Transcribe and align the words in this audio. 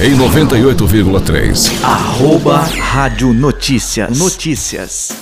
Em 0.00 0.16
98,3. 0.16 1.70
Arroba 1.84 2.58
Rádio 2.58 3.32
Notícias. 3.32 4.18
Notícias. 4.18 5.12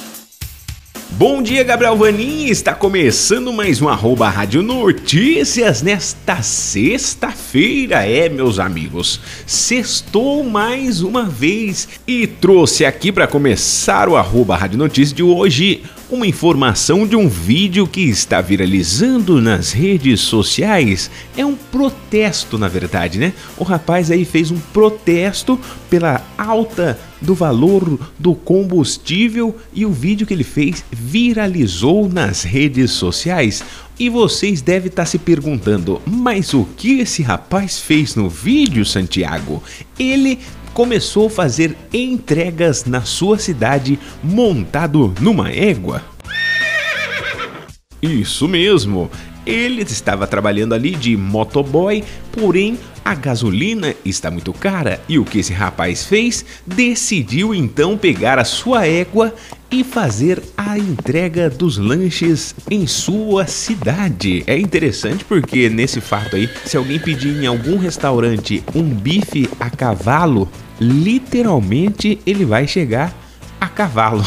Bom 1.11 1.43
dia, 1.43 1.63
Gabriel 1.63 1.97
Vanin. 1.97 2.47
Está 2.47 2.73
começando 2.75 3.53
mais 3.53 3.83
um 3.83 3.89
arroba 3.89 4.29
Rádio 4.31 4.63
Notícias 4.63 5.83
nesta 5.83 6.41
sexta-feira. 6.41 8.07
É, 8.07 8.29
meus 8.29 8.59
amigos, 8.59 9.21
sextou 9.45 10.43
mais 10.45 11.03
uma 11.03 11.25
vez 11.25 11.89
e 12.07 12.27
trouxe 12.27 12.87
aqui 12.87 13.13
para 13.13 13.27
começar 13.27 14.09
o 14.09 14.17
arroba 14.17 14.57
Rádio 14.57 14.79
Notícias 14.79 15.13
de 15.13 15.23
hoje 15.23 15.83
uma 16.11 16.27
informação 16.27 17.07
de 17.07 17.15
um 17.15 17.29
vídeo 17.29 17.87
que 17.87 18.03
está 18.03 18.41
viralizando 18.41 19.41
nas 19.41 19.71
redes 19.73 20.21
sociais. 20.21 21.11
É 21.37 21.47
um 21.47 21.55
protesto, 21.55 22.59
na 22.59 22.67
verdade, 22.67 23.19
né? 23.19 23.33
O 23.57 23.63
rapaz 23.63 24.11
aí 24.11 24.25
fez 24.25 24.51
um 24.51 24.59
protesto 24.59 25.59
pela 25.89 26.25
alta 26.37 26.99
do 27.21 27.35
valor 27.35 27.99
do 28.19 28.35
combustível 28.35 29.57
e 29.73 29.87
o 29.87 29.93
vídeo 29.93 30.27
que 30.27 30.35
ele 30.35 30.45
fez 30.45 30.85
viralizou 30.91 32.09
nas 32.09 32.43
redes 32.43 32.91
sociais. 32.93 33.63
E 34.01 34.09
vocês 34.09 34.63
devem 34.63 34.89
estar 34.89 35.05
se 35.05 35.19
perguntando, 35.19 36.01
mas 36.07 36.55
o 36.55 36.65
que 36.65 37.01
esse 37.01 37.23
rapaz 37.23 37.79
fez 37.79 38.15
no 38.15 38.31
vídeo, 38.31 38.83
Santiago? 38.83 39.63
Ele 39.99 40.39
começou 40.73 41.27
a 41.27 41.31
fazer 41.31 41.77
entregas 41.93 42.87
na 42.87 43.03
sua 43.03 43.37
cidade 43.37 43.99
montado 44.25 45.13
numa 45.21 45.51
égua. 45.51 46.03
Isso 48.01 48.49
mesmo, 48.49 49.11
ele 49.47 49.83
estava 49.83 50.27
trabalhando 50.27 50.75
ali 50.75 50.91
de 50.91 51.17
motoboy, 51.17 52.05
porém 52.33 52.79
a 53.05 53.15
gasolina 53.15 53.95
está 54.05 54.31
muito 54.31 54.53
cara 54.53 55.01
e 55.09 55.19
o 55.19 55.25
que 55.25 55.39
esse 55.39 55.53
rapaz 55.53 56.05
fez? 56.05 56.45
Decidiu 56.67 57.55
então 57.55 57.97
pegar 57.97 58.39
a 58.39 58.45
sua 58.45 58.87
égua 58.87 59.35
e 59.71 59.85
fazer 59.85 60.43
a 60.57 60.79
entrega 60.79 61.49
dos 61.49 61.79
lanches 61.79 62.55
em 62.71 62.87
sua 62.87 63.47
cidade. 63.47 64.43
É 64.47 64.59
interessante 64.59 65.25
porque 65.25 65.69
nesse 65.69 66.01
fato 66.01 66.37
aí, 66.37 66.49
se 66.65 66.77
alguém 66.77 66.99
pedir 66.99 67.43
em 67.43 67.47
algum 67.47 67.79
restaurante 67.79 68.63
um 68.75 68.83
bife 68.83 69.49
a 69.59 69.71
cavalo, 69.71 70.49
literalmente 70.81 72.19
ele 72.27 72.45
vai 72.45 72.67
chegar 72.67 73.15
cavalo. 73.81 74.27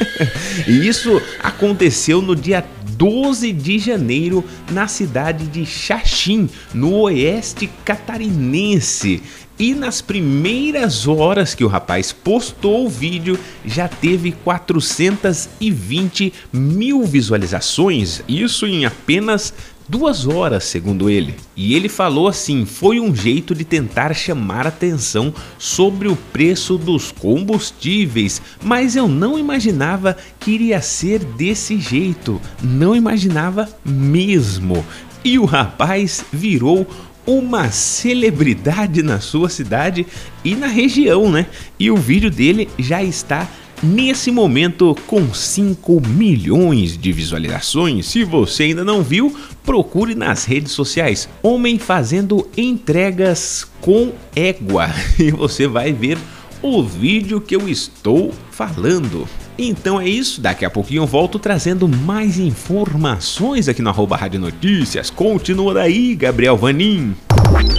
e 0.68 0.86
isso 0.86 1.22
aconteceu 1.42 2.20
no 2.20 2.36
dia 2.36 2.62
12 2.84 3.50
de 3.50 3.78
janeiro 3.78 4.44
na 4.70 4.86
cidade 4.86 5.46
de 5.46 5.64
Xaxim, 5.64 6.46
no 6.74 7.00
oeste 7.00 7.70
catarinense. 7.86 9.22
E 9.58 9.74
nas 9.74 10.00
primeiras 10.00 11.06
horas 11.06 11.54
que 11.54 11.64
o 11.64 11.68
rapaz 11.68 12.12
postou 12.12 12.86
o 12.86 12.88
vídeo, 12.88 13.38
já 13.64 13.86
teve 13.86 14.32
420 14.32 16.32
mil 16.52 17.04
visualizações, 17.04 18.22
isso 18.26 18.66
em 18.66 18.86
apenas 18.86 19.52
duas 19.88 20.26
horas, 20.26 20.64
segundo 20.64 21.10
ele. 21.10 21.34
E 21.54 21.74
ele 21.74 21.88
falou 21.88 22.26
assim: 22.26 22.64
foi 22.64 22.98
um 22.98 23.14
jeito 23.14 23.54
de 23.54 23.64
tentar 23.64 24.14
chamar 24.14 24.66
atenção 24.66 25.34
sobre 25.58 26.08
o 26.08 26.16
preço 26.16 26.78
dos 26.78 27.12
combustíveis, 27.12 28.40
mas 28.62 28.96
eu 28.96 29.06
não 29.06 29.38
imaginava 29.38 30.16
que 30.40 30.52
iria 30.52 30.80
ser 30.80 31.20
desse 31.20 31.78
jeito. 31.78 32.40
Não 32.62 32.96
imaginava 32.96 33.68
mesmo. 33.84 34.84
E 35.24 35.38
o 35.38 35.44
rapaz 35.44 36.24
virou 36.32 36.84
uma 37.26 37.70
celebridade 37.70 39.02
na 39.02 39.20
sua 39.20 39.48
cidade 39.48 40.06
e 40.44 40.54
na 40.54 40.66
região, 40.66 41.30
né? 41.30 41.46
E 41.78 41.90
o 41.90 41.96
vídeo 41.96 42.30
dele 42.30 42.68
já 42.78 43.02
está 43.02 43.48
nesse 43.82 44.30
momento 44.30 44.96
com 45.06 45.34
5 45.34 46.00
milhões 46.06 46.96
de 46.96 47.12
visualizações. 47.12 48.06
Se 48.06 48.22
você 48.24 48.64
ainda 48.64 48.84
não 48.84 49.02
viu, 49.02 49.36
procure 49.64 50.14
nas 50.14 50.44
redes 50.44 50.72
sociais 50.72 51.28
Homem 51.42 51.78
fazendo 51.78 52.48
entregas 52.56 53.66
com 53.80 54.12
égua 54.34 54.88
e 55.18 55.30
você 55.30 55.66
vai 55.66 55.92
ver 55.92 56.18
o 56.62 56.82
vídeo 56.82 57.40
que 57.40 57.56
eu 57.56 57.68
estou 57.68 58.32
falando. 58.50 59.26
Então 59.64 60.00
é 60.00 60.08
isso, 60.08 60.40
daqui 60.40 60.64
a 60.64 60.70
pouquinho 60.70 61.02
eu 61.02 61.06
volto 61.06 61.38
trazendo 61.38 61.86
mais 61.86 62.36
informações 62.36 63.68
aqui 63.68 63.80
no 63.80 63.90
arroba 63.90 64.16
Rádio 64.16 64.40
Notícias. 64.40 65.08
Continua 65.08 65.74
daí, 65.74 66.16
Gabriel 66.16 66.56
Vanim. 66.56 67.14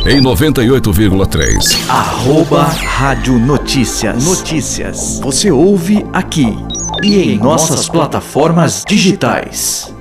Em 0.05 0.21
98,3. 0.21 1.89
Arroba 1.89 2.63
Rádio 2.63 3.37
Notícias. 3.37 4.23
Notícias. 4.23 5.19
Você 5.21 5.51
ouve 5.51 6.05
aqui 6.13 6.55
e 7.03 7.17
em 7.19 7.37
nossas 7.37 7.89
plataformas 7.89 8.85
digitais. 8.87 9.93